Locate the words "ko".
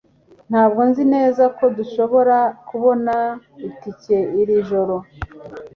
1.57-1.65